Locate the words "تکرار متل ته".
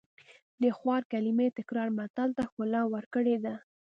1.57-2.43